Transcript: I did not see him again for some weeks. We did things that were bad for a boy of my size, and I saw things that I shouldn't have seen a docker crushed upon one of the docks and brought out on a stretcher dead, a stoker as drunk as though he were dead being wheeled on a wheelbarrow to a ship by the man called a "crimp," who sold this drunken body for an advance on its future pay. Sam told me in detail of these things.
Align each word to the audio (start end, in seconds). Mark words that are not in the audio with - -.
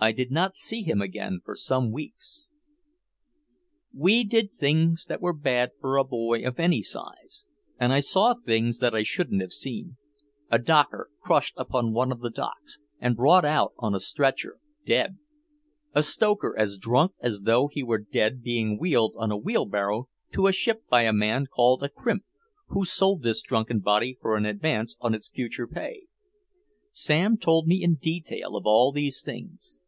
I 0.00 0.12
did 0.12 0.30
not 0.30 0.54
see 0.54 0.82
him 0.82 1.00
again 1.00 1.40
for 1.42 1.56
some 1.56 1.90
weeks. 1.90 2.46
We 3.90 4.22
did 4.22 4.52
things 4.52 5.06
that 5.06 5.22
were 5.22 5.32
bad 5.32 5.70
for 5.80 5.96
a 5.96 6.04
boy 6.04 6.46
of 6.46 6.58
my 6.58 6.80
size, 6.80 7.46
and 7.80 7.90
I 7.90 8.00
saw 8.00 8.34
things 8.34 8.80
that 8.80 8.94
I 8.94 9.02
shouldn't 9.02 9.40
have 9.40 9.54
seen 9.54 9.96
a 10.50 10.58
docker 10.58 11.08
crushed 11.22 11.54
upon 11.56 11.94
one 11.94 12.12
of 12.12 12.20
the 12.20 12.28
docks 12.28 12.78
and 13.00 13.16
brought 13.16 13.46
out 13.46 13.72
on 13.78 13.94
a 13.94 13.98
stretcher 13.98 14.58
dead, 14.84 15.16
a 15.94 16.02
stoker 16.02 16.54
as 16.58 16.76
drunk 16.76 17.12
as 17.20 17.40
though 17.44 17.68
he 17.72 17.82
were 17.82 17.96
dead 17.96 18.42
being 18.42 18.78
wheeled 18.78 19.14
on 19.16 19.30
a 19.32 19.38
wheelbarrow 19.38 20.10
to 20.32 20.48
a 20.48 20.52
ship 20.52 20.82
by 20.90 21.04
the 21.04 21.14
man 21.14 21.46
called 21.46 21.82
a 21.82 21.88
"crimp," 21.88 22.24
who 22.68 22.84
sold 22.84 23.22
this 23.22 23.40
drunken 23.40 23.78
body 23.80 24.18
for 24.20 24.36
an 24.36 24.44
advance 24.44 24.98
on 25.00 25.14
its 25.14 25.30
future 25.30 25.66
pay. 25.66 26.02
Sam 26.92 27.38
told 27.38 27.66
me 27.66 27.82
in 27.82 27.94
detail 27.94 28.54
of 28.62 28.94
these 28.94 29.22
things. 29.22 29.80